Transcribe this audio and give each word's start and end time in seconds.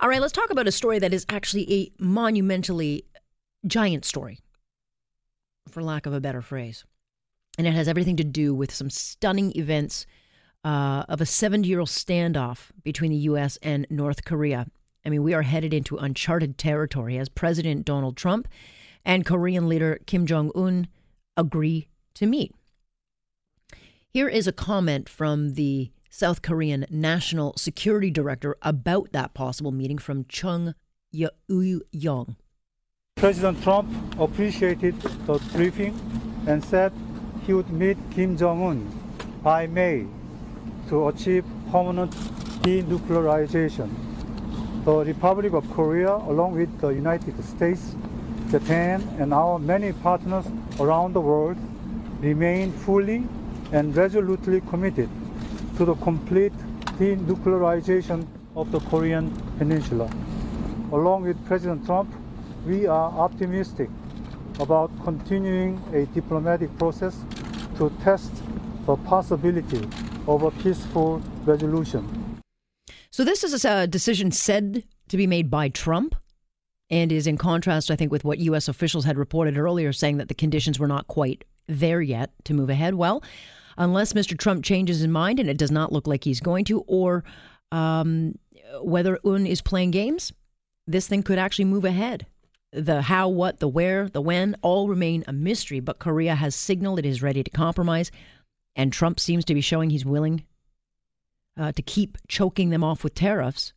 All 0.00 0.08
right, 0.08 0.20
let's 0.20 0.32
talk 0.32 0.48
about 0.48 0.66
a 0.66 0.72
story 0.72 0.98
that 0.98 1.12
is 1.12 1.26
actually 1.28 1.70
a 1.70 1.92
monumentally 2.02 3.04
giant 3.66 4.06
story, 4.06 4.38
for 5.68 5.82
lack 5.82 6.06
of 6.06 6.14
a 6.14 6.22
better 6.22 6.40
phrase. 6.40 6.86
And 7.58 7.66
it 7.66 7.74
has 7.74 7.86
everything 7.86 8.16
to 8.16 8.24
do 8.24 8.54
with 8.54 8.72
some 8.72 8.88
stunning 8.88 9.52
events 9.58 10.06
uh, 10.64 11.04
of 11.06 11.20
a 11.20 11.26
70 11.26 11.68
year 11.68 11.80
old 11.80 11.90
standoff 11.90 12.70
between 12.82 13.10
the 13.10 13.18
U.S. 13.18 13.58
and 13.62 13.86
North 13.90 14.24
Korea. 14.24 14.66
I 15.04 15.10
mean, 15.10 15.22
we 15.22 15.34
are 15.34 15.42
headed 15.42 15.74
into 15.74 15.98
uncharted 15.98 16.56
territory 16.56 17.18
as 17.18 17.28
President 17.28 17.84
Donald 17.84 18.16
Trump 18.16 18.48
and 19.04 19.26
Korean 19.26 19.68
leader 19.68 19.98
Kim 20.06 20.24
Jong 20.24 20.50
un 20.54 20.88
agree 21.36 21.88
to 22.14 22.24
meet. 22.24 22.54
Here 24.08 24.28
is 24.28 24.46
a 24.46 24.52
comment 24.52 25.10
from 25.10 25.54
the 25.54 25.90
South 26.12 26.42
Korean 26.42 26.84
National 26.90 27.56
Security 27.56 28.10
Director 28.10 28.56
about 28.62 29.12
that 29.12 29.32
possible 29.32 29.70
meeting 29.70 29.96
from 29.96 30.24
Chung 30.24 30.74
Eui-yong. 31.14 32.36
President 33.14 33.62
Trump 33.62 33.88
appreciated 34.18 35.00
the 35.00 35.38
briefing 35.52 35.94
and 36.48 36.64
said 36.64 36.92
he 37.46 37.54
would 37.54 37.70
meet 37.70 37.96
Kim 38.10 38.36
Jong 38.36 38.60
un 38.60 39.40
by 39.40 39.68
May 39.68 40.04
to 40.88 41.06
achieve 41.06 41.44
permanent 41.70 42.10
denuclearization. 42.62 43.88
The 44.84 45.04
Republic 45.04 45.52
of 45.52 45.70
Korea, 45.70 46.10
along 46.10 46.54
with 46.56 46.80
the 46.80 46.88
United 46.88 47.42
States, 47.44 47.94
Japan, 48.50 49.00
and 49.20 49.32
our 49.32 49.60
many 49.60 49.92
partners 49.92 50.46
around 50.80 51.12
the 51.12 51.20
world, 51.20 51.56
remain 52.20 52.72
fully 52.72 53.28
and 53.70 53.94
resolutely 53.94 54.60
committed 54.62 55.08
to 55.80 55.86
the 55.86 55.94
complete 55.94 56.52
denuclearization 56.98 58.26
of 58.54 58.70
the 58.70 58.80
Korean 58.80 59.30
Peninsula. 59.56 60.10
Along 60.92 61.22
with 61.22 61.42
President 61.46 61.86
Trump, 61.86 62.14
we 62.66 62.86
are 62.86 63.10
optimistic 63.12 63.88
about 64.58 64.90
continuing 65.02 65.82
a 65.94 66.04
diplomatic 66.12 66.68
process 66.76 67.16
to 67.78 67.90
test 68.02 68.30
the 68.84 68.94
possibility 68.96 69.88
of 70.28 70.42
a 70.42 70.50
peaceful 70.50 71.22
resolution. 71.46 72.04
So, 73.10 73.24
this 73.24 73.42
is 73.42 73.64
a 73.64 73.86
decision 73.86 74.32
said 74.32 74.84
to 75.08 75.16
be 75.16 75.26
made 75.26 75.48
by 75.48 75.70
Trump 75.70 76.14
and 76.90 77.10
is 77.10 77.26
in 77.26 77.38
contrast, 77.38 77.90
I 77.90 77.96
think, 77.96 78.12
with 78.12 78.22
what 78.22 78.38
U.S. 78.40 78.68
officials 78.68 79.06
had 79.06 79.16
reported 79.16 79.56
earlier, 79.56 79.94
saying 79.94 80.18
that 80.18 80.28
the 80.28 80.34
conditions 80.34 80.78
were 80.78 80.88
not 80.88 81.06
quite 81.06 81.44
there 81.66 82.02
yet 82.02 82.32
to 82.44 82.52
move 82.52 82.68
ahead. 82.68 82.96
Well, 82.96 83.22
unless 83.80 84.12
Mr. 84.12 84.38
Trump 84.38 84.62
changes 84.62 84.98
his 84.98 85.08
mind, 85.08 85.40
and 85.40 85.48
it 85.48 85.56
does 85.56 85.70
not 85.70 85.90
look 85.90 86.06
like 86.06 86.22
he's 86.22 86.40
going 86.40 86.66
to, 86.66 86.80
or 86.86 87.24
um, 87.72 88.38
whether 88.82 89.18
Un 89.24 89.46
is 89.46 89.62
playing 89.62 89.90
games, 89.90 90.32
this 90.86 91.08
thing 91.08 91.22
could 91.22 91.38
actually 91.38 91.64
move 91.64 91.84
ahead. 91.84 92.26
The 92.72 93.02
how, 93.02 93.28
what, 93.28 93.58
the 93.58 93.66
where, 93.66 94.08
the 94.08 94.20
when 94.20 94.54
all 94.62 94.88
remain 94.88 95.24
a 95.26 95.32
mystery, 95.32 95.80
but 95.80 95.98
Korea 95.98 96.36
has 96.36 96.54
signaled 96.54 97.00
it 97.00 97.06
is 97.06 97.22
ready 97.22 97.42
to 97.42 97.50
compromise, 97.50 98.12
and 98.76 98.92
Trump 98.92 99.18
seems 99.18 99.44
to 99.46 99.54
be 99.54 99.62
showing 99.62 99.90
he's 99.90 100.04
willing 100.04 100.44
uh, 101.58 101.72
to 101.72 101.82
keep 101.82 102.18
choking 102.28 102.68
them 102.68 102.84
off 102.84 103.02
with 103.02 103.14
tariffs. 103.14 103.72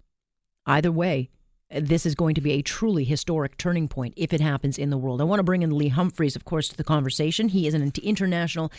Either 0.65 0.91
way, 0.91 1.29
this 1.75 2.05
is 2.05 2.15
going 2.15 2.35
to 2.35 2.41
be 2.41 2.53
a 2.53 2.61
truly 2.61 3.03
historic 3.03 3.57
turning 3.57 3.87
point 3.87 4.13
if 4.17 4.33
it 4.33 4.41
happens 4.41 4.77
in 4.77 4.89
the 4.89 4.97
world. 4.97 5.21
I 5.21 5.23
want 5.23 5.39
to 5.39 5.43
bring 5.43 5.61
in 5.61 5.77
Lee 5.77 5.89
Humphreys, 5.89 6.35
of 6.35 6.45
course, 6.45 6.69
to 6.69 6.77
the 6.77 6.83
conversation. 6.83 7.49
He 7.49 7.67
is 7.67 7.73
an 7.73 7.91
international 8.01 8.71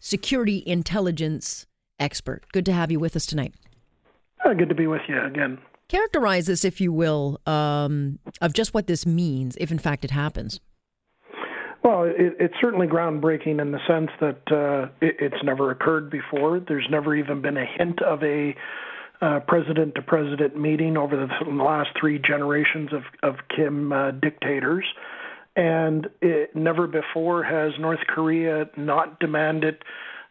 security 0.00 0.62
intelligence 0.66 1.66
expert. 1.98 2.44
Good 2.52 2.66
to 2.66 2.72
have 2.72 2.90
you 2.90 3.00
with 3.00 3.16
us 3.16 3.26
tonight. 3.26 3.54
Uh, 4.44 4.54
good 4.54 4.68
to 4.68 4.74
be 4.74 4.86
with 4.86 5.02
you 5.08 5.20
again. 5.20 5.58
Characterize 5.88 6.46
this, 6.46 6.64
if 6.64 6.80
you 6.80 6.92
will, 6.92 7.40
um, 7.46 8.18
of 8.40 8.52
just 8.54 8.74
what 8.74 8.86
this 8.86 9.06
means, 9.06 9.56
if 9.60 9.70
in 9.70 9.78
fact 9.78 10.04
it 10.04 10.10
happens. 10.10 10.60
Well, 11.84 12.04
it, 12.04 12.36
it's 12.38 12.54
certainly 12.60 12.86
groundbreaking 12.86 13.60
in 13.60 13.72
the 13.72 13.80
sense 13.86 14.10
that 14.20 14.40
uh, 14.50 14.88
it, 15.00 15.16
it's 15.18 15.42
never 15.44 15.70
occurred 15.70 16.10
before. 16.10 16.60
There's 16.60 16.86
never 16.90 17.14
even 17.14 17.42
been 17.42 17.56
a 17.56 17.66
hint 17.66 18.00
of 18.02 18.22
a 18.22 18.54
president 19.46 19.94
to 19.94 20.02
president 20.02 20.56
meeting 20.56 20.96
over 20.96 21.16
the 21.16 21.52
last 21.52 21.90
three 21.98 22.18
generations 22.18 22.92
of, 22.92 23.02
of 23.22 23.36
Kim 23.54 23.92
uh, 23.92 24.10
dictators. 24.10 24.84
And 25.54 26.08
it, 26.20 26.56
never 26.56 26.86
before 26.86 27.42
has 27.44 27.72
North 27.78 28.00
Korea 28.08 28.68
not 28.76 29.20
demanded 29.20 29.84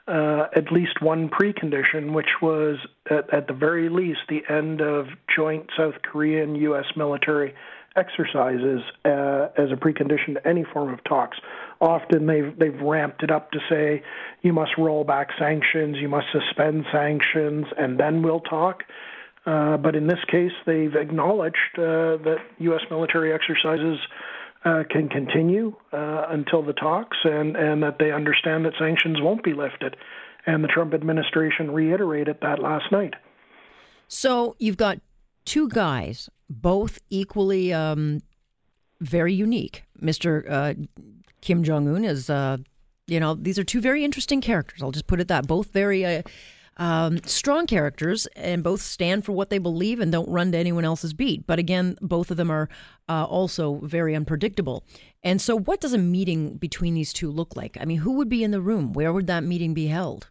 uh, 0.08 0.48
at 0.56 0.72
least 0.72 1.02
one 1.02 1.30
precondition, 1.30 2.14
which 2.14 2.42
was 2.42 2.78
at, 3.10 3.34
at, 3.34 3.48
the 3.48 3.54
very 3.54 3.90
least 3.90 4.20
the 4.30 4.42
end 4.50 4.82
of 4.82 5.08
joint 5.34 5.70
South 5.78 5.96
Korean 6.04 6.56
U.S. 6.56 6.86
military 6.96 7.54
exercises 7.96 8.82
uh, 9.06 9.48
as 9.58 9.72
a 9.72 9.76
precondition 9.76 10.34
to 10.36 10.48
any 10.48 10.64
form 10.64 10.94
of 10.94 11.04
talks. 11.04 11.38
Often 11.80 12.26
they've 12.28 12.58
they've 12.58 12.82
ramped 12.82 13.24
it 13.24 13.32
up 13.32 13.52
to 13.52 13.60
say 13.70 14.02
you 14.42 14.54
must 14.54 14.72
roll 14.78 15.04
back 15.04 15.30
sanctions, 15.38 15.98
you 15.98 16.10
must 16.10 16.28
suspend 16.32 16.86
sanctions, 16.92 17.66
and 17.78 18.00
then 18.00 18.24
we'll 18.24 18.40
talk. 18.40 18.84
Uh, 19.46 19.76
but 19.78 19.96
in 19.96 20.08
this 20.08 20.24
case, 20.30 20.52
they've 20.66 20.96
acknowledged 20.96 21.58
uh, 21.78 22.18
that 22.24 22.38
U.S. 22.60 22.82
military 22.90 23.34
exercises 23.34 23.98
uh, 24.64 24.84
can 24.90 25.10
continue 25.10 25.76
uh, 25.92 26.26
until 26.30 26.62
the 26.62 26.74
talks, 26.74 27.18
and, 27.24 27.56
and 27.56 27.82
that 27.84 27.98
they 28.00 28.12
understand 28.12 28.66
that 28.66 28.74
sanctions 28.78 29.18
won't 29.20 29.44
be 29.44 29.54
lifted. 29.54 29.96
And 30.46 30.64
the 30.64 30.68
Trump 30.68 30.94
administration 30.94 31.72
reiterated 31.72 32.38
that 32.42 32.60
last 32.60 32.92
night. 32.92 33.14
So 34.08 34.56
you've 34.60 34.78
got 34.78 35.00
two 35.46 35.70
guys, 35.70 36.30
both 36.50 37.00
equally 37.10 37.72
um, 37.74 38.22
very 39.00 39.34
unique. 39.34 39.84
Mr. 40.02 40.44
Uh, 40.50 40.74
Kim 41.42 41.64
Jong 41.64 41.88
Un 41.88 42.06
is, 42.06 42.30
uh, 42.30 42.58
you 43.08 43.20
know, 43.20 43.34
these 43.36 43.58
are 43.58 43.64
two 43.64 43.82
very 43.82 44.04
interesting 44.04 44.42
characters. 44.42 44.82
I'll 44.82 44.92
just 44.92 45.08
put 45.08 45.20
it 45.20 45.28
that. 45.28 45.48
Both 45.48 45.72
very 45.72 46.06
uh, 46.06 46.22
um, 46.78 47.20
strong 47.26 47.68
characters 47.68 48.28
and 48.36 48.64
both 48.64 48.82
stand 48.82 49.26
for 49.26 49.34
what 49.34 49.50
they 49.50 49.58
believe 49.58 50.00
and 50.00 50.12
don't 50.12 50.30
run 50.30 50.52
to 50.52 50.58
anyone 50.58 50.86
else's 50.86 51.14
beat. 51.14 51.46
But 51.46 51.60
again, 51.60 51.98
both 52.02 52.32
of 52.32 52.38
them 52.38 52.50
are 52.50 52.70
uh, 53.10 53.26
also 53.26 53.76
very 53.84 54.16
unpredictable. 54.16 54.84
And 55.24 55.42
so, 55.42 55.56
what 55.58 55.82
does 55.82 55.94
a 55.94 55.98
meeting 55.98 56.56
between 56.56 56.94
these 56.94 57.14
two 57.14 57.30
look 57.30 57.56
like? 57.56 57.78
I 57.80 57.86
mean, 57.86 57.98
who 58.00 58.14
would 58.14 58.30
be 58.30 58.44
in 58.44 58.52
the 58.52 58.62
room? 58.62 58.94
Where 58.94 59.14
would 59.14 59.28
that 59.28 59.44
meeting 59.44 59.74
be 59.74 59.88
held? 59.88 60.30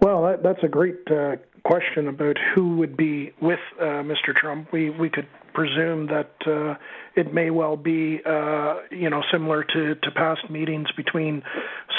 Well, 0.00 0.22
that, 0.22 0.42
that's 0.42 0.62
a 0.62 0.68
great 0.68 0.98
uh, 1.10 1.36
question 1.64 2.08
about 2.08 2.36
who 2.54 2.76
would 2.76 2.96
be 2.96 3.32
with 3.40 3.60
uh, 3.80 4.02
Mr. 4.02 4.34
Trump. 4.34 4.72
We 4.72 4.90
we 4.90 5.10
could 5.10 5.26
presume 5.54 6.08
that 6.08 6.34
uh, 6.46 6.74
it 7.16 7.32
may 7.32 7.50
well 7.50 7.76
be, 7.76 8.20
uh, 8.26 8.74
you 8.90 9.08
know, 9.08 9.22
similar 9.32 9.64
to, 9.64 9.94
to 9.94 10.10
past 10.10 10.50
meetings 10.50 10.88
between 10.96 11.42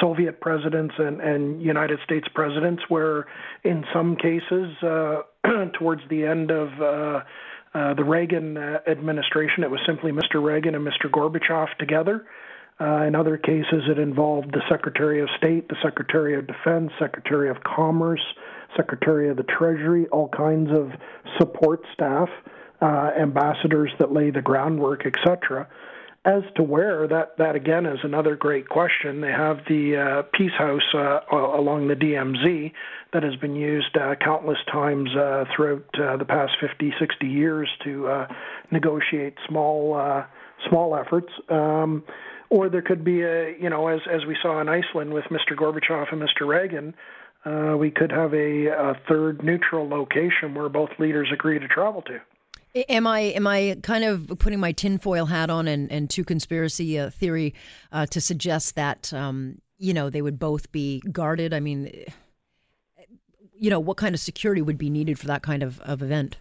Soviet 0.01 0.41
presidents 0.41 0.93
and, 0.97 1.21
and 1.21 1.61
United 1.61 1.99
States 2.03 2.27
presidents, 2.33 2.83
where 2.89 3.25
in 3.63 3.85
some 3.93 4.17
cases, 4.17 4.75
uh, 4.83 5.21
towards 5.79 6.01
the 6.09 6.25
end 6.25 6.51
of 6.51 6.69
uh, 6.81 7.21
uh, 7.73 7.93
the 7.93 8.03
Reagan 8.03 8.57
uh, 8.57 8.79
administration, 8.87 9.63
it 9.63 9.71
was 9.71 9.79
simply 9.87 10.11
Mr. 10.11 10.43
Reagan 10.43 10.75
and 10.75 10.85
Mr. 10.85 11.09
Gorbachev 11.09 11.67
together. 11.79 12.25
In 12.77 13.15
other 13.15 13.37
cases, 13.37 13.83
it 13.89 13.97
involved 13.97 14.51
the 14.51 14.61
Secretary 14.69 15.21
of 15.21 15.29
State, 15.37 15.69
the 15.69 15.77
Secretary 15.81 16.37
of 16.37 16.45
Defense, 16.45 16.91
Secretary 16.99 17.49
of 17.49 17.55
Commerce, 17.63 18.19
Secretary 18.75 19.29
of 19.29 19.37
the 19.37 19.43
Treasury, 19.43 20.07
all 20.07 20.27
kinds 20.27 20.69
of 20.71 20.91
support 21.37 21.79
staff 21.93 22.27
uh, 22.81 23.11
ambassadors 23.19 23.91
that 23.99 24.11
lay 24.11 24.29
the 24.31 24.41
groundwork, 24.41 25.05
etc. 25.05 25.67
As 26.25 26.41
to 26.55 26.63
where, 26.63 27.07
that, 27.07 27.37
that 27.37 27.55
again 27.55 27.85
is 27.85 27.99
another 28.03 28.35
great 28.35 28.67
question. 28.67 29.21
They 29.21 29.31
have 29.31 29.59
the 29.69 29.95
uh, 29.95 30.21
Peace 30.33 30.57
House 30.57 30.81
uh, 30.95 31.19
along 31.31 31.87
the 31.87 31.95
DMZ 31.95 32.71
that 33.13 33.21
has 33.21 33.35
been 33.35 33.55
used 33.55 33.95
uh, 33.95 34.15
countless 34.15 34.57
times 34.71 35.09
uh, 35.15 35.45
throughout 35.55 35.85
uh, 35.93 36.17
the 36.17 36.25
past 36.25 36.53
50, 36.59 36.93
60 36.99 37.27
years 37.27 37.69
to 37.83 38.25
negotiate 38.71 39.35
small, 39.47 40.25
small 40.67 40.95
efforts. 40.95 41.31
Um, 41.47 42.03
or 42.49 42.69
there 42.69 42.81
could 42.81 43.03
be 43.03 43.21
a, 43.21 43.55
you 43.59 43.69
know, 43.69 43.87
as 43.87 44.01
as 44.11 44.25
we 44.25 44.35
saw 44.41 44.59
in 44.61 44.69
Iceland 44.69 45.13
with 45.13 45.25
Mr. 45.25 45.55
Gorbachev 45.55 46.11
and 46.11 46.21
Mr. 46.21 46.47
Reagan, 46.47 46.95
we 47.77 47.91
could 47.91 48.11
have 48.11 48.33
a, 48.33 48.67
a 48.67 48.99
third 49.07 49.43
neutral 49.43 49.87
location 49.87 50.55
where 50.55 50.69
both 50.69 50.89
leaders 50.97 51.29
agree 51.31 51.59
to 51.59 51.67
travel 51.67 52.01
to. 52.03 52.19
Am 52.75 53.07
I 53.07 53.19
am 53.19 53.47
I 53.47 53.77
kind 53.83 54.03
of 54.03 54.27
putting 54.37 54.59
my 54.59 54.73
tinfoil 54.73 55.25
hat 55.25 55.49
on 55.49 55.67
and, 55.67 55.89
and 55.89 56.09
to 56.09 56.25
conspiracy 56.25 56.99
uh, 56.99 57.09
theory 57.09 57.53
uh, 57.93 58.05
to 58.07 58.19
suggest 58.19 58.75
that 58.75 59.13
um, 59.13 59.59
you 59.77 59.93
know 59.93 60.09
they 60.09 60.21
would 60.21 60.37
both 60.37 60.71
be 60.73 61.01
guarded? 61.11 61.53
I 61.53 61.61
mean, 61.61 61.89
you 63.57 63.69
know, 63.69 63.79
what 63.79 63.95
kind 63.95 64.13
of 64.13 64.19
security 64.19 64.61
would 64.61 64.77
be 64.77 64.89
needed 64.89 65.17
for 65.17 65.27
that 65.27 65.41
kind 65.41 65.63
of, 65.63 65.79
of 65.81 66.01
event? 66.01 66.35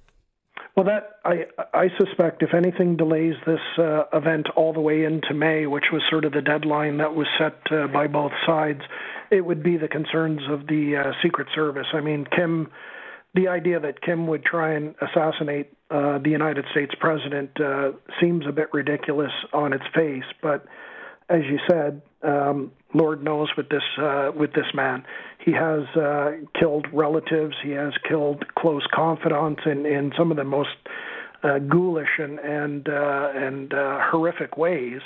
Well, 0.77 0.87
that 0.87 1.19
I 1.25 1.47
I 1.73 1.89
suspect 1.99 2.43
if 2.43 2.53
anything 2.53 2.97
delays 2.97 3.35
this 3.47 3.61
uh, 3.79 4.05
event 4.13 4.49
all 4.57 4.73
the 4.73 4.81
way 4.81 5.05
into 5.05 5.35
May, 5.35 5.67
which 5.67 5.85
was 5.93 6.03
sort 6.11 6.25
of 6.25 6.33
the 6.33 6.43
deadline 6.43 6.97
that 6.97 7.15
was 7.15 7.29
set 7.39 7.59
uh, 7.71 7.87
by 7.87 8.09
both 8.09 8.33
sides, 8.45 8.81
it 9.31 9.43
would 9.43 9.63
be 9.63 9.77
the 9.77 9.87
concerns 9.87 10.41
of 10.51 10.67
the 10.67 10.97
uh, 10.97 11.13
Secret 11.23 11.47
Service. 11.55 11.87
I 11.93 12.01
mean, 12.01 12.27
Kim 12.35 12.73
the 13.35 13.49
idea 13.49 13.81
that 13.81 14.01
Kim 14.01 14.27
would 14.29 14.45
try 14.45 14.75
and 14.75 14.95
assassinate 15.01 15.73
uh, 15.91 16.19
the 16.19 16.31
United 16.31 16.65
States 16.71 16.95
president 16.99 17.51
uh, 17.61 17.93
seems 18.21 18.47
a 18.47 18.53
bit 18.53 18.73
ridiculous 18.73 19.33
on 19.53 19.73
its 19.73 19.85
face. 19.95 20.25
But 20.41 20.65
as 21.29 21.41
you 21.45 21.59
said, 21.69 22.03
um, 22.23 22.73
Lord 22.95 23.23
knows 23.23 23.49
with 23.57 23.69
this 23.69 23.83
uh, 23.99 24.31
with 24.35 24.53
this 24.53 24.67
man, 24.75 25.05
he 25.45 25.53
has 25.53 25.83
uh, 25.97 26.33
killed 26.59 26.87
relatives, 26.93 27.55
he 27.63 27.71
has 27.71 27.93
killed 28.09 28.45
close 28.57 28.87
confidants 28.93 29.63
in, 29.67 29.85
in 29.85 30.13
some 30.17 30.31
of 30.31 30.37
the 30.37 30.45
most 30.45 30.77
uh, 31.43 31.59
ghoulish 31.59 32.19
and 32.19 32.39
and 32.39 32.89
uh, 32.89 33.31
and 33.35 33.75
uh, 33.75 33.99
horrific 34.11 34.57
ways. 34.57 35.01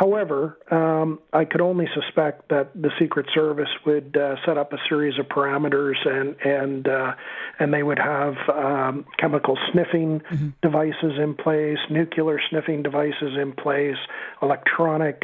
However, 0.00 0.56
um, 0.70 1.18
I 1.34 1.44
could 1.44 1.60
only 1.60 1.86
suspect 1.94 2.48
that 2.48 2.70
the 2.74 2.88
Secret 2.98 3.26
Service 3.34 3.68
would 3.84 4.16
uh, 4.16 4.36
set 4.46 4.56
up 4.56 4.72
a 4.72 4.78
series 4.88 5.18
of 5.18 5.26
parameters, 5.26 5.96
and 6.06 6.36
and 6.42 6.88
uh, 6.88 7.12
and 7.58 7.74
they 7.74 7.82
would 7.82 7.98
have 7.98 8.34
um, 8.48 9.04
chemical 9.18 9.58
sniffing 9.70 10.20
mm-hmm. 10.20 10.48
devices 10.62 11.18
in 11.22 11.34
place, 11.34 11.76
nuclear 11.90 12.40
sniffing 12.48 12.82
devices 12.82 13.36
in 13.38 13.52
place, 13.52 13.98
electronic 14.40 15.20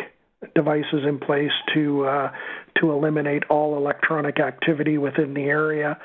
devices 0.55 1.07
in 1.09 1.21
place 1.21 1.53
to 1.73 2.05
uh, 2.05 2.31
to 2.79 2.93
eliminate 2.93 3.45
all 3.49 3.79
electronic 3.79 4.39
activity 4.41 4.99
within 4.99 5.33
the 5.33 5.45
area. 5.45 5.99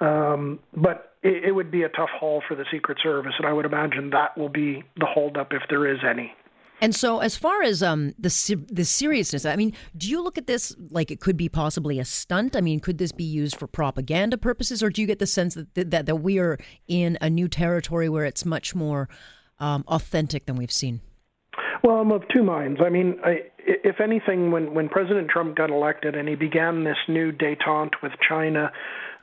Um, 0.00 0.60
but 0.76 1.14
it, 1.22 1.44
it 1.44 1.52
would 1.52 1.70
be 1.70 1.84
a 1.84 1.88
tough 1.88 2.10
haul 2.10 2.42
for 2.46 2.56
the 2.56 2.66
Secret 2.70 2.98
Service, 3.02 3.32
and 3.38 3.46
I 3.46 3.54
would 3.54 3.64
imagine 3.64 4.10
that 4.10 4.36
will 4.36 4.50
be 4.50 4.84
the 4.98 5.06
holdup 5.06 5.54
if 5.54 5.62
there 5.70 5.90
is 5.90 6.00
any. 6.06 6.34
And 6.82 6.96
so, 6.96 7.20
as 7.20 7.36
far 7.36 7.62
as 7.62 7.80
um, 7.80 8.12
the 8.18 8.66
the 8.68 8.84
seriousness, 8.84 9.46
I 9.46 9.54
mean, 9.54 9.72
do 9.96 10.10
you 10.10 10.20
look 10.20 10.36
at 10.36 10.48
this 10.48 10.74
like 10.90 11.12
it 11.12 11.20
could 11.20 11.36
be 11.36 11.48
possibly 11.48 12.00
a 12.00 12.04
stunt? 12.04 12.56
I 12.56 12.60
mean, 12.60 12.80
could 12.80 12.98
this 12.98 13.12
be 13.12 13.22
used 13.22 13.54
for 13.56 13.68
propaganda 13.68 14.36
purposes, 14.36 14.82
or 14.82 14.90
do 14.90 15.00
you 15.00 15.06
get 15.06 15.20
the 15.20 15.26
sense 15.26 15.54
that 15.54 15.90
that, 15.92 16.06
that 16.06 16.16
we 16.16 16.40
are 16.40 16.58
in 16.88 17.16
a 17.20 17.30
new 17.30 17.46
territory 17.46 18.08
where 18.08 18.24
it's 18.24 18.44
much 18.44 18.74
more 18.74 19.08
um, 19.60 19.84
authentic 19.86 20.46
than 20.46 20.56
we've 20.56 20.72
seen? 20.72 21.00
Well, 21.84 21.98
I'm 21.98 22.10
of 22.10 22.22
two 22.34 22.42
minds. 22.42 22.80
I 22.84 22.88
mean, 22.88 23.16
I, 23.24 23.42
if 23.58 24.00
anything, 24.00 24.50
when 24.50 24.74
when 24.74 24.88
President 24.88 25.28
Trump 25.30 25.54
got 25.54 25.70
elected 25.70 26.16
and 26.16 26.28
he 26.28 26.34
began 26.34 26.82
this 26.82 26.98
new 27.06 27.30
détente 27.30 27.92
with 28.02 28.12
China 28.28 28.72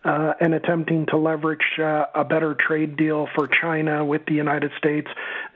uh, 0.05 0.33
and 0.39 0.53
attempting 0.53 1.05
to 1.07 1.17
leverage 1.17 1.77
uh, 1.79 2.05
a 2.15 2.23
better 2.23 2.55
trade 2.55 2.95
deal 2.95 3.27
for 3.35 3.47
China 3.47 4.05
with 4.05 4.25
the 4.27 4.33
United 4.33 4.71
States. 4.77 5.07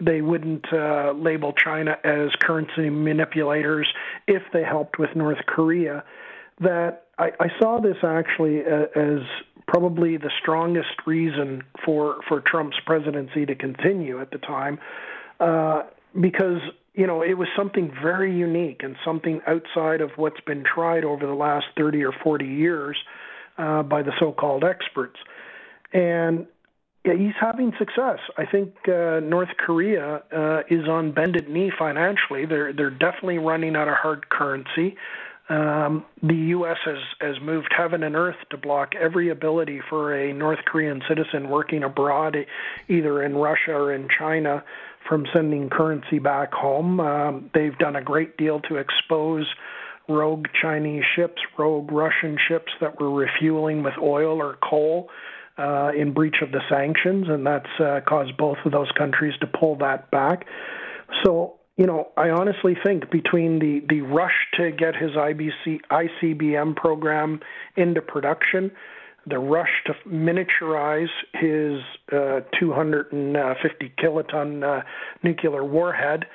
They 0.01 0.21
wouldn't 0.21 0.65
uh, 0.73 1.13
label 1.13 1.53
China 1.53 1.97
as 2.03 2.29
currency 2.41 2.89
manipulators 2.89 3.87
if 4.27 4.43
they 4.51 4.63
helped 4.63 4.99
with 4.99 5.15
North 5.15 5.45
Korea. 5.47 6.03
That 6.59 7.05
I, 7.17 7.31
I 7.39 7.47
saw 7.59 7.79
this 7.79 7.97
actually 8.03 8.59
as 8.59 9.21
probably 9.67 10.17
the 10.17 10.31
strongest 10.41 11.05
reason 11.05 11.63
for 11.85 12.17
for 12.27 12.41
Trump's 12.41 12.77
presidency 12.85 13.45
to 13.45 13.55
continue 13.55 14.19
at 14.21 14.31
the 14.31 14.37
time, 14.37 14.77
uh, 15.39 15.83
because 16.19 16.59
you 16.93 17.07
know 17.07 17.21
it 17.21 17.37
was 17.37 17.47
something 17.55 17.91
very 18.01 18.35
unique 18.35 18.81
and 18.83 18.95
something 19.05 19.41
outside 19.47 20.01
of 20.01 20.11
what's 20.15 20.41
been 20.41 20.63
tried 20.63 21.05
over 21.05 21.25
the 21.25 21.33
last 21.33 21.65
30 21.77 22.03
or 22.03 22.11
40 22.23 22.45
years 22.45 22.97
uh, 23.57 23.83
by 23.83 24.01
the 24.01 24.11
so-called 24.19 24.63
experts, 24.63 25.17
and 25.93 26.47
yeah, 27.05 27.15
he's 27.15 27.33
having 27.39 27.73
success. 27.77 28.19
I 28.37 28.45
think 28.45 28.75
uh, 28.87 29.19
North 29.19 29.49
Korea 29.57 30.23
uh, 30.31 30.61
is 30.69 30.87
on 30.87 31.11
bended 31.11 31.49
knee 31.49 31.71
financially. 31.77 32.45
They're 32.45 32.71
they're 32.71 32.89
definitely 32.89 33.39
running 33.39 33.75
out 33.75 33.87
of 33.87 33.95
hard 33.95 34.29
currency. 34.29 34.95
Um, 35.49 36.05
the 36.21 36.35
U.S. 36.35 36.77
has 36.85 36.99
has 37.19 37.35
moved 37.41 37.73
heaven 37.77 38.03
and 38.03 38.15
earth 38.15 38.37
to 38.51 38.57
block 38.57 38.93
every 38.95 39.29
ability 39.29 39.81
for 39.89 40.15
a 40.15 40.33
North 40.33 40.59
Korean 40.65 41.01
citizen 41.07 41.49
working 41.49 41.83
abroad, 41.83 42.37
either 42.87 43.21
in 43.21 43.35
Russia 43.35 43.73
or 43.73 43.93
in 43.93 44.07
China, 44.17 44.63
from 45.07 45.25
sending 45.33 45.69
currency 45.69 46.19
back 46.19 46.53
home. 46.53 47.01
Um, 47.01 47.49
they've 47.53 47.77
done 47.77 47.97
a 47.97 48.01
great 48.01 48.37
deal 48.37 48.61
to 48.61 48.77
expose 48.77 49.45
rogue 50.09 50.47
Chinese 50.61 51.03
ships, 51.15 51.41
rogue 51.57 51.91
Russian 51.91 52.37
ships 52.47 52.71
that 52.81 52.99
were 52.99 53.11
refueling 53.11 53.83
with 53.83 53.93
oil 54.01 54.41
or 54.41 54.57
coal 54.67 55.09
uh, 55.57 55.91
in 55.95 56.13
breach 56.13 56.37
of 56.41 56.51
the 56.51 56.61
sanctions, 56.69 57.27
and 57.29 57.45
that's 57.45 57.69
uh, 57.79 57.99
caused 58.07 58.35
both 58.37 58.57
of 58.65 58.71
those 58.71 58.91
countries 58.97 59.33
to 59.39 59.47
pull 59.47 59.77
that 59.77 60.09
back. 60.11 60.45
So, 61.23 61.55
you 61.77 61.85
know, 61.85 62.09
I 62.17 62.29
honestly 62.29 62.75
think 62.83 63.11
between 63.11 63.59
the, 63.59 63.81
the 63.87 64.01
rush 64.01 64.47
to 64.57 64.71
get 64.71 64.95
his 64.95 65.11
IBC, 65.11 65.81
ICBM 65.91 66.75
program 66.75 67.39
into 67.77 68.01
production, 68.01 68.71
the 69.25 69.39
rush 69.39 69.69
to 69.85 69.93
miniaturize 70.07 71.07
his 71.33 71.79
uh, 72.11 72.41
250 72.59 73.93
kiloton 73.97 74.63
uh, 74.63 74.83
nuclear 75.23 75.63
warhead, 75.63 76.25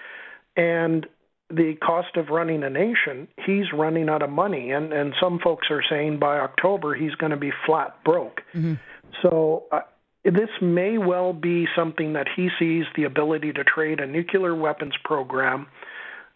and 0.57 1.07
the 1.51 1.75
cost 1.83 2.17
of 2.17 2.29
running 2.29 2.63
a 2.63 2.71
nation, 2.71 3.29
he's 3.47 3.73
running 3.73 4.09
out 4.09 4.23
of 4.23 4.31
money, 4.31 4.71
and 4.71 4.93
and 4.93 5.15
some 5.21 5.39
folks 5.39 5.69
are 5.71 5.83
saying 5.89 6.19
by 6.19 6.39
October 6.39 6.95
he's 6.95 7.15
going 7.15 7.31
to 7.31 7.39
be 7.39 7.53
flat 7.67 8.03
broke. 8.05 8.43
Mm-hmm. 8.55 8.75
So 9.23 9.65
uh, 9.73 9.81
this 10.25 10.51
may 10.61 10.99
well 10.99 11.33
be 11.33 11.67
something 11.75 12.13
that 12.15 12.27
he 12.35 12.51
sees 12.59 12.85
the 12.97 13.05
ability 13.05 13.53
to 13.55 13.65
trade 13.65 14.01
a 14.01 14.07
nuclear 14.07 14.55
weapons 14.55 14.95
program 15.05 15.69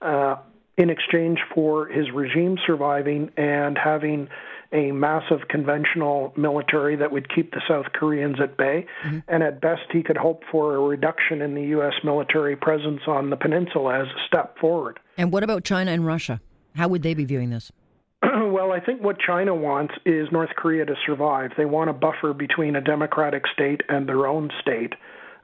uh, 0.01 0.37
in 0.77 0.89
exchange 0.89 1.41
for 1.55 1.87
his 1.87 2.11
regime 2.11 2.57
surviving 2.67 3.31
and 3.37 3.77
having 3.77 4.29
a 4.73 4.91
massive 4.91 5.49
conventional 5.49 6.33
military 6.37 6.97
that 6.97 7.13
would 7.13 7.33
keep 7.35 7.53
the 7.53 7.61
South 7.69 7.87
Koreans 7.93 8.41
at 8.41 8.57
bay. 8.57 8.87
Mm-hmm. 9.05 9.19
And 9.29 9.43
at 9.43 9.61
best, 9.61 9.83
he 9.93 10.03
could 10.03 10.17
hope 10.17 10.45
for 10.51 10.75
a 10.75 10.81
reduction 10.81 11.43
in 11.43 11.55
the 11.55 11.65
U.S. 11.77 11.93
military 12.03 12.57
presence 12.57 13.03
on 13.07 13.29
the 13.29 13.37
peninsula 13.37 14.01
as 14.01 14.07
a 14.07 14.27
step 14.27 14.59
forward. 14.59 14.99
And 15.17 15.33
what 15.33 15.43
about 15.43 15.65
China 15.65 15.91
and 15.91 16.07
Russia? 16.07 16.41
How 16.77 16.89
would 16.89 17.03
they 17.03 17.15
be 17.15 17.25
viewing 17.25 17.51
this? 17.51 17.71
well, 18.23 18.73
I 18.73 18.81
think 18.81 19.03
what 19.03 19.19
China 19.19 19.55
wants 19.55 19.95
is 20.05 20.29
North 20.33 20.51
Korea 20.57 20.85
to 20.87 20.95
survive. 21.07 21.51
They 21.57 21.65
want 21.65 21.91
a 21.91 21.93
buffer 21.93 22.33
between 22.33 22.77
a 22.77 22.81
democratic 22.81 23.45
state 23.53 23.83
and 23.89 24.09
their 24.09 24.27
own 24.27 24.51
state. 24.61 24.95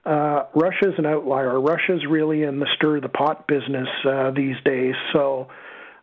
Uh, 0.04 0.44
Russia's 0.54 0.94
an 0.96 1.06
outlier. 1.06 1.60
Russia's 1.60 2.06
really 2.08 2.42
in 2.42 2.60
the 2.60 2.66
stir 2.76 3.00
the 3.00 3.08
pot 3.08 3.46
business 3.46 3.88
uh, 4.08 4.30
these 4.30 4.56
days. 4.64 4.94
So 5.12 5.48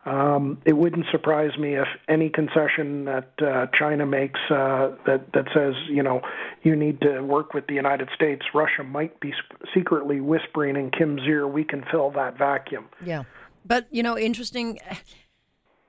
um, 0.06 0.62
it 0.66 0.74
wouldn't 0.74 1.08
surprise 1.12 1.58
me 1.58 1.76
if 1.76 1.88
any 2.08 2.30
concession 2.30 3.06
that 3.06 3.32
uh, 3.42 3.66
China 3.78 4.06
makes 4.06 4.40
uh, 4.52 4.92
that 5.08 5.34
that 5.34 5.46
says 5.56 5.74
you 5.90 6.04
know 6.04 6.22
you 6.62 6.76
need 6.76 7.02
to 7.02 7.22
work 7.22 7.56
with 7.56 7.66
the 7.66 7.74
United 7.74 8.10
States, 8.14 8.44
Russia 8.54 8.84
might 8.84 9.20
be 9.20 9.34
secretly 9.74 10.22
whispering 10.22 10.76
in 10.76 10.92
Kim's 10.92 11.22
ear, 11.28 11.48
"We 11.48 11.64
can 11.64 11.84
fill 11.90 12.12
that 12.12 12.38
vacuum." 12.38 12.86
Yeah, 13.04 13.24
but 13.66 13.88
you 13.92 14.04
know, 14.04 14.18
interesting. 14.18 14.80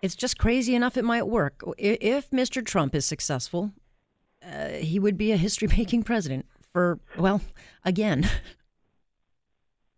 It's 0.03 0.15
just 0.15 0.39
crazy 0.39 0.75
enough 0.75 0.97
it 0.97 1.05
might 1.05 1.27
work. 1.27 1.63
If 1.79 2.31
Mr. 2.31 2.65
Trump 2.65 2.95
is 2.95 3.07
successful, 3.07 3.73
uh, 4.45 4.69
he 4.69 4.99
would 4.99 5.17
be 5.17 5.33
a 5.33 5.37
history-making 5.37 6.03
president 6.03 6.47
for 6.73 7.01
well, 7.19 7.41
again. 7.85 8.29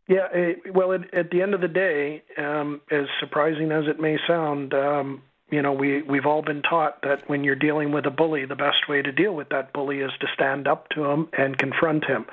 Yeah, 0.08 0.26
it, 0.32 0.74
well, 0.74 0.92
it, 0.92 1.02
at 1.12 1.30
the 1.30 1.42
end 1.42 1.52
of 1.52 1.60
the 1.60 1.68
day, 1.68 2.22
um, 2.38 2.80
as 2.90 3.04
surprising 3.20 3.70
as 3.70 3.84
it 3.86 4.00
may 4.00 4.16
sound, 4.26 4.72
um, 4.72 5.22
you 5.50 5.60
know, 5.60 5.74
we 5.74 6.00
we've 6.00 6.24
all 6.24 6.40
been 6.40 6.62
taught 6.62 7.02
that 7.02 7.28
when 7.28 7.44
you're 7.44 7.54
dealing 7.54 7.92
with 7.92 8.06
a 8.06 8.10
bully, 8.10 8.46
the 8.46 8.56
best 8.56 8.88
way 8.88 9.02
to 9.02 9.12
deal 9.12 9.34
with 9.34 9.50
that 9.50 9.74
bully 9.74 9.98
is 9.98 10.10
to 10.20 10.26
stand 10.32 10.66
up 10.66 10.88
to 10.90 11.04
him 11.04 11.28
and 11.36 11.58
confront 11.58 12.06
him. 12.06 12.24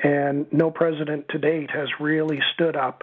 And 0.00 0.46
no 0.52 0.70
president 0.70 1.28
to 1.30 1.38
date 1.38 1.70
has 1.72 1.88
really 1.98 2.38
stood 2.54 2.76
up 2.76 3.02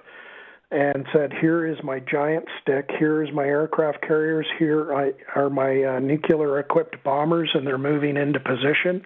and 0.71 1.05
said, 1.13 1.33
"Here 1.33 1.65
is 1.65 1.77
my 1.83 1.99
giant 1.99 2.45
stick. 2.61 2.89
Here 2.97 3.23
is 3.23 3.33
my 3.33 3.45
aircraft 3.45 4.01
carriers. 4.01 4.47
Here 4.57 5.13
are 5.35 5.49
my 5.49 5.83
uh, 5.83 5.99
nuclear-equipped 5.99 7.03
bombers, 7.03 7.51
and 7.53 7.65
they're 7.65 7.77
moving 7.77 8.17
into 8.17 8.39
position. 8.39 9.05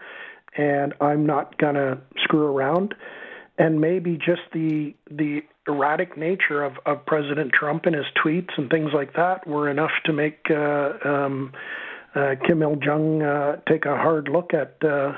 And 0.56 0.94
I'm 1.02 1.26
not 1.26 1.58
going 1.58 1.76
to 1.76 2.00
screw 2.24 2.46
around." 2.46 2.96
and 3.58 3.80
maybe 3.80 4.18
just 4.18 4.42
the 4.52 4.96
the 5.10 5.42
erratic 5.68 6.18
nature 6.18 6.64
of, 6.64 6.74
of 6.86 7.06
President 7.06 7.52
Trump 7.54 7.86
and 7.86 7.96
his 7.96 8.06
tweets 8.24 8.50
and 8.58 8.70
things 8.70 8.92
like 8.94 9.14
that 9.14 9.48
were 9.48 9.70
enough 9.70 9.92
to 10.06 10.14
make 10.14 10.40
uh, 10.50 10.92
um, 11.06 11.52
uh, 12.16 12.36
Kim 12.46 12.62
Il 12.62 12.78
Jung 12.82 13.22
uh, 13.22 13.58
take 13.68 13.86
a 13.86 13.96
hard 13.96 14.28
look 14.28 14.54
at 14.54 14.76
uh, 14.84 15.14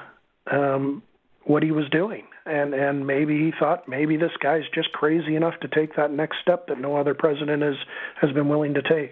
um, 0.51 1.01
what 1.43 1.63
he 1.63 1.71
was 1.71 1.85
doing, 1.89 2.25
and 2.45 2.73
and 2.73 3.07
maybe 3.07 3.37
he 3.37 3.51
thought 3.57 3.87
maybe 3.87 4.17
this 4.17 4.31
guy's 4.41 4.63
just 4.73 4.91
crazy 4.91 5.35
enough 5.35 5.59
to 5.61 5.67
take 5.67 5.95
that 5.95 6.11
next 6.11 6.37
step 6.41 6.67
that 6.67 6.79
no 6.79 6.95
other 6.95 7.13
president 7.13 7.61
has 7.61 7.75
has 8.21 8.31
been 8.31 8.47
willing 8.47 8.73
to 8.73 8.81
take. 8.81 9.11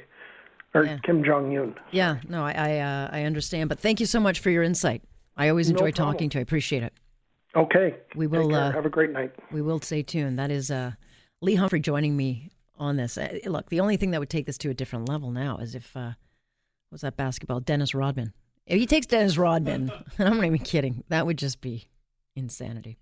Or 0.75 0.85
yeah. 0.85 0.97
Kim 1.03 1.23
Jong 1.23 1.55
Un. 1.55 1.75
Yeah, 1.91 2.17
no, 2.27 2.43
I 2.43 2.51
I, 2.51 2.79
uh, 2.79 3.09
I 3.11 3.23
understand, 3.23 3.69
but 3.69 3.79
thank 3.79 3.99
you 3.99 4.07
so 4.07 4.19
much 4.19 4.39
for 4.39 4.49
your 4.49 4.63
insight. 4.63 5.03
I 5.37 5.49
always 5.49 5.69
enjoy 5.69 5.85
no 5.85 5.91
talking 5.91 6.29
to 6.31 6.37
you. 6.37 6.39
I 6.39 6.43
appreciate 6.43 6.83
it. 6.83 6.93
Okay. 7.55 7.95
We 8.15 8.27
will 8.27 8.55
uh, 8.55 8.71
have 8.71 8.85
a 8.85 8.89
great 8.89 9.11
night. 9.11 9.31
We 9.51 9.61
will 9.61 9.79
stay 9.79 10.01
tuned. 10.01 10.39
That 10.39 10.49
is 10.49 10.71
uh, 10.71 10.93
Lee 11.41 11.55
Humphrey 11.55 11.79
joining 11.79 12.17
me 12.17 12.49
on 12.77 12.97
this. 12.97 13.17
Uh, 13.17 13.37
look, 13.45 13.69
the 13.69 13.79
only 13.79 13.97
thing 13.97 14.11
that 14.11 14.19
would 14.19 14.29
take 14.29 14.45
this 14.45 14.57
to 14.59 14.69
a 14.69 14.73
different 14.73 15.07
level 15.07 15.29
now 15.31 15.57
is 15.57 15.75
if 15.75 15.95
uh, 15.95 16.13
was 16.91 17.01
that 17.01 17.15
basketball 17.15 17.59
Dennis 17.59 17.93
Rodman 17.93 18.33
If 18.65 18.79
he 18.79 18.85
takes 18.87 19.05
Dennis 19.05 19.37
Rodman, 19.37 19.91
and 20.17 20.27
I'm 20.27 20.37
not 20.37 20.45
even 20.45 20.59
kidding, 20.59 21.03
that 21.09 21.25
would 21.25 21.37
just 21.37 21.61
be 21.61 21.89
insanity. 22.35 22.91